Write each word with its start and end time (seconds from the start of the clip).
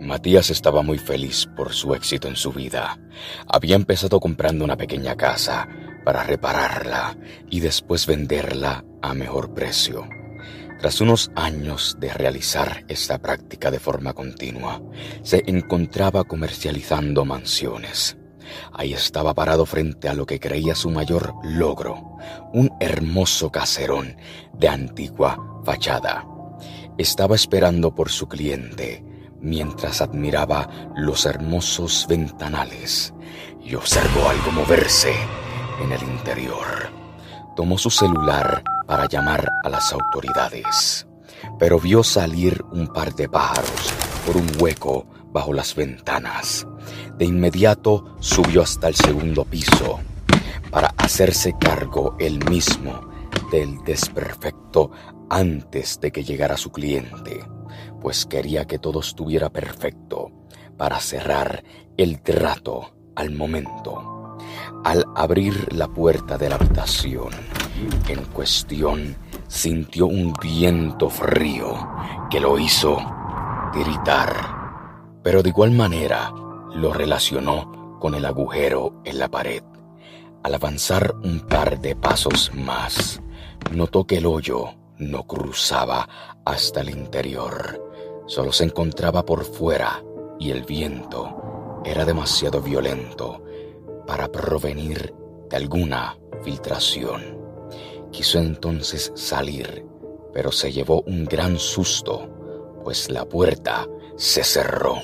Matías 0.00 0.48
estaba 0.48 0.82
muy 0.82 0.98
feliz 0.98 1.46
por 1.54 1.74
su 1.74 1.94
éxito 1.94 2.26
en 2.26 2.36
su 2.36 2.52
vida. 2.52 2.98
Había 3.46 3.76
empezado 3.76 4.18
comprando 4.18 4.64
una 4.64 4.76
pequeña 4.76 5.14
casa 5.14 5.68
para 6.04 6.22
repararla 6.22 7.18
y 7.50 7.60
después 7.60 8.06
venderla 8.06 8.82
a 9.02 9.12
mejor 9.12 9.52
precio. 9.52 10.08
Tras 10.80 11.02
unos 11.02 11.30
años 11.36 11.98
de 12.00 12.14
realizar 12.14 12.84
esta 12.88 13.18
práctica 13.18 13.70
de 13.70 13.78
forma 13.78 14.14
continua, 14.14 14.80
se 15.22 15.42
encontraba 15.46 16.24
comercializando 16.24 17.26
mansiones. 17.26 18.16
Ahí 18.72 18.94
estaba 18.94 19.34
parado 19.34 19.66
frente 19.66 20.08
a 20.08 20.14
lo 20.14 20.24
que 20.24 20.40
creía 20.40 20.74
su 20.74 20.88
mayor 20.88 21.34
logro, 21.44 22.16
un 22.54 22.70
hermoso 22.80 23.52
caserón 23.52 24.16
de 24.54 24.68
antigua 24.68 25.62
fachada. 25.62 26.26
Estaba 26.96 27.34
esperando 27.34 27.94
por 27.94 28.08
su 28.08 28.26
cliente 28.26 29.04
mientras 29.40 30.00
admiraba 30.00 30.68
los 30.96 31.26
hermosos 31.26 32.06
ventanales 32.08 33.14
y 33.62 33.74
observó 33.74 34.28
algo 34.28 34.52
moverse 34.52 35.14
en 35.82 35.92
el 35.92 36.02
interior. 36.02 36.90
Tomó 37.56 37.78
su 37.78 37.90
celular 37.90 38.62
para 38.86 39.06
llamar 39.08 39.48
a 39.64 39.68
las 39.68 39.92
autoridades, 39.92 41.06
pero 41.58 41.78
vio 41.78 42.02
salir 42.02 42.64
un 42.72 42.86
par 42.88 43.14
de 43.14 43.28
pájaros 43.28 43.92
por 44.26 44.36
un 44.36 44.48
hueco 44.58 45.06
bajo 45.32 45.52
las 45.52 45.74
ventanas. 45.74 46.66
De 47.16 47.24
inmediato 47.24 48.16
subió 48.20 48.62
hasta 48.62 48.88
el 48.88 48.94
segundo 48.94 49.44
piso 49.44 50.00
para 50.70 50.92
hacerse 50.96 51.54
cargo 51.58 52.16
él 52.18 52.44
mismo 52.48 53.08
del 53.50 53.82
desperfecto 53.84 54.90
antes 55.28 56.00
de 56.00 56.10
que 56.12 56.24
llegara 56.24 56.56
su 56.56 56.70
cliente, 56.70 57.44
pues 58.00 58.26
quería 58.26 58.66
que 58.66 58.78
todo 58.78 59.00
estuviera 59.00 59.50
perfecto 59.50 60.30
para 60.76 60.98
cerrar 61.00 61.62
el 61.96 62.20
trato 62.22 62.94
al 63.14 63.30
momento. 63.32 64.38
Al 64.84 65.04
abrir 65.14 65.72
la 65.74 65.88
puerta 65.88 66.38
de 66.38 66.48
la 66.48 66.54
habitación 66.56 67.30
en 68.08 68.24
cuestión, 68.26 69.16
sintió 69.46 70.06
un 70.06 70.32
viento 70.32 71.10
frío 71.10 71.88
que 72.30 72.40
lo 72.40 72.58
hizo 72.58 72.98
gritar 73.74 74.60
pero 75.22 75.42
de 75.42 75.50
igual 75.50 75.70
manera 75.72 76.32
lo 76.74 76.92
relacionó 76.92 77.98
con 78.00 78.14
el 78.14 78.24
agujero 78.24 79.00
en 79.04 79.18
la 79.18 79.28
pared. 79.28 79.62
Al 80.42 80.54
avanzar 80.54 81.14
un 81.22 81.40
par 81.40 81.80
de 81.80 81.94
pasos 81.94 82.52
más, 82.54 83.20
notó 83.72 84.06
que 84.06 84.18
el 84.18 84.26
hoyo 84.26 84.74
no 84.96 85.24
cruzaba 85.24 86.08
hasta 86.44 86.80
el 86.80 86.90
interior, 86.90 87.89
solo 88.30 88.52
se 88.52 88.62
encontraba 88.62 89.26
por 89.26 89.44
fuera 89.44 90.04
y 90.38 90.52
el 90.52 90.62
viento 90.62 91.82
era 91.84 92.04
demasiado 92.04 92.62
violento 92.62 93.42
para 94.06 94.30
provenir 94.30 95.12
de 95.50 95.56
alguna 95.56 96.16
filtración. 96.44 97.36
Quiso 98.12 98.38
entonces 98.38 99.10
salir, 99.16 99.84
pero 100.32 100.52
se 100.52 100.70
llevó 100.70 101.02
un 101.06 101.24
gran 101.24 101.58
susto, 101.58 102.30
pues 102.84 103.10
la 103.10 103.28
puerta 103.28 103.88
se 104.14 104.44
cerró 104.44 104.98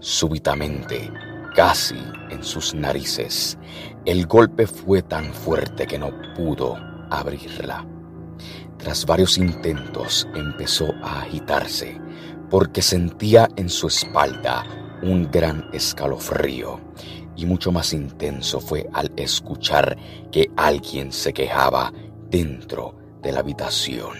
súbitamente, 0.00 1.12
casi 1.54 1.98
en 2.30 2.42
sus 2.42 2.74
narices. 2.74 3.58
El 4.06 4.26
golpe 4.26 4.66
fue 4.66 5.02
tan 5.02 5.34
fuerte 5.34 5.86
que 5.86 5.98
no 5.98 6.10
pudo 6.34 6.78
abrirla. 7.10 7.86
Tras 8.78 9.04
varios 9.04 9.36
intentos 9.36 10.26
empezó 10.34 10.94
a 11.02 11.20
agitarse 11.20 12.00
porque 12.52 12.82
sentía 12.82 13.48
en 13.56 13.70
su 13.70 13.86
espalda 13.86 14.64
un 15.02 15.30
gran 15.30 15.70
escalofrío 15.72 16.82
y 17.34 17.46
mucho 17.46 17.72
más 17.72 17.94
intenso 17.94 18.60
fue 18.60 18.86
al 18.92 19.10
escuchar 19.16 19.96
que 20.30 20.50
alguien 20.54 21.12
se 21.12 21.32
quejaba 21.32 21.90
dentro 22.28 22.98
de 23.22 23.32
la 23.32 23.40
habitación. 23.40 24.18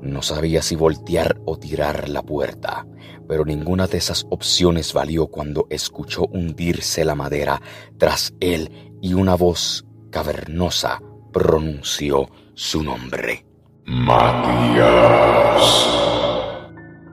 No 0.00 0.22
sabía 0.22 0.62
si 0.62 0.76
voltear 0.76 1.40
o 1.46 1.58
tirar 1.58 2.08
la 2.08 2.22
puerta, 2.22 2.86
pero 3.26 3.44
ninguna 3.44 3.88
de 3.88 3.98
esas 3.98 4.24
opciones 4.30 4.92
valió 4.92 5.26
cuando 5.26 5.66
escuchó 5.68 6.26
hundirse 6.26 7.04
la 7.04 7.16
madera 7.16 7.60
tras 7.98 8.34
él 8.38 8.92
y 9.02 9.14
una 9.14 9.34
voz 9.34 9.84
cavernosa 10.12 11.02
pronunció 11.32 12.30
su 12.54 12.84
nombre. 12.84 13.44
Matías. 13.84 14.78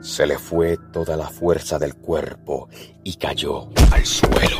Se 0.06 0.28
le 0.28 0.38
fue 0.38 0.78
toda 0.94 1.18
la 1.18 1.28
fuerza 1.28 1.80
del 1.80 1.96
cuerpo 1.96 2.70
y 3.04 3.16
cayó 3.16 3.70
al 3.92 4.06
suelo, 4.06 4.60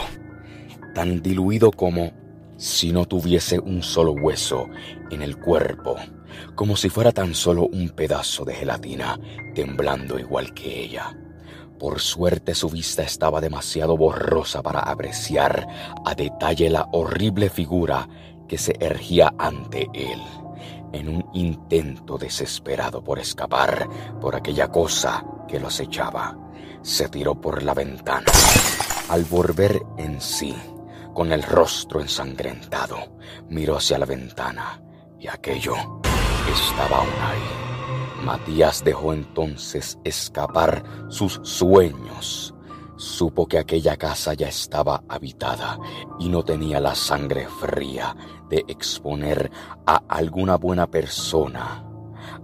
tan 0.96 1.22
diluido 1.22 1.70
como 1.70 2.12
si 2.58 2.92
no 2.92 3.06
tuviese 3.06 3.60
un 3.60 3.84
solo 3.84 4.14
hueso 4.14 4.68
en 5.12 5.22
el 5.22 5.38
cuerpo 5.38 5.98
como 6.56 6.76
si 6.76 6.90
fuera 6.90 7.12
tan 7.12 7.36
solo 7.36 7.68
un 7.68 7.90
pedazo 7.90 8.44
de 8.44 8.56
gelatina, 8.56 9.20
temblando 9.54 10.18
igual 10.18 10.52
que 10.56 10.82
ella. 10.82 11.16
Por 11.78 12.00
suerte 12.00 12.56
su 12.56 12.68
vista 12.68 13.04
estaba 13.04 13.40
demasiado 13.40 13.96
borrosa 13.98 14.64
para 14.64 14.80
apreciar 14.80 15.68
a 16.04 16.16
detalle 16.16 16.72
la 16.72 16.90
horrible 16.92 17.52
figura 17.52 18.10
que 18.48 18.58
se 18.58 18.76
ergía 18.80 19.32
ante 19.38 19.88
él, 19.94 20.20
en 20.96 21.10
un 21.10 21.30
intento 21.34 22.18
desesperado 22.18 23.04
por 23.04 23.20
escapar 23.20 23.88
por 24.22 24.36
aquella 24.36 24.70
cosa 24.70 25.24
que 25.48 25.60
lo 25.60 25.68
acechaba. 25.68 26.38
Se 26.82 27.10
tiró 27.10 27.40
por 27.40 27.62
la 27.64 27.74
ventana. 27.74 28.32
Al 29.10 29.26
volver 29.26 29.84
en 29.98 30.22
sí, 30.22 30.56
con 31.14 31.32
el 31.32 31.44
rostro 31.44 32.00
ensangrentado, 32.00 33.18
miró 33.50 33.78
hacia 33.78 34.00
la 34.00 34.06
ventana 34.06 34.82
y 35.20 35.28
aquello 35.28 35.76
estaba 36.52 36.98
aún 36.98 37.10
ahí. 37.22 38.24
Matías 38.26 38.84
dejó 38.84 39.14
entonces 39.14 40.00
escapar 40.04 40.84
sus 41.10 41.40
sueños. 41.44 42.55
Supo 42.98 43.48
que 43.48 43.58
aquella 43.58 43.98
casa 43.98 44.34
ya 44.34 44.48
estaba 44.48 45.04
habitada 45.10 45.78
y 46.20 46.30
no 46.30 46.44
tenía 46.44 46.80
la 46.80 46.96
sangre 46.96 47.48
fría 47.48 48.16
de 48.50 48.64
exponer 48.68 49.52
a 49.86 50.02
alguna 50.08 50.56
buena 50.56 50.88
persona 50.88 51.86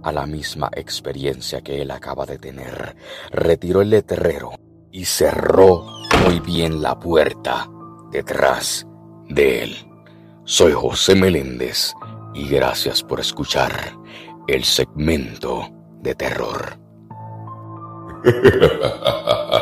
a 0.02 0.12
la 0.12 0.26
misma 0.26 0.68
experiencia 0.74 1.62
que 1.62 1.80
él 1.82 1.90
acaba 1.90 2.26
de 2.26 2.38
tener. 2.38 2.96
Retiró 3.30 3.82
el 3.82 3.90
letrero 3.90 4.52
y 4.90 5.04
cerró 5.04 5.86
muy 6.24 6.40
bien 6.40 6.82
la 6.82 6.98
puerta 6.98 7.68
detrás 8.10 8.86
de 9.28 9.64
él. 9.64 9.76
Soy 10.44 10.72
José 10.72 11.14
Meléndez 11.14 11.94
y 12.34 12.48
gracias 12.48 13.02
por 13.02 13.20
escuchar 13.20 13.96
el 14.48 14.64
segmento 14.64 15.68
de 16.00 16.14
terror. 16.14 16.78